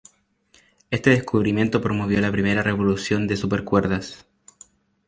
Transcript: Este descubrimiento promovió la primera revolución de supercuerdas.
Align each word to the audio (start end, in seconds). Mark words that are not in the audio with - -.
Este 0.89 1.11
descubrimiento 1.11 1.79
promovió 1.79 2.19
la 2.21 2.31
primera 2.31 2.63
revolución 2.63 3.27
de 3.27 3.37
supercuerdas. 3.37 4.25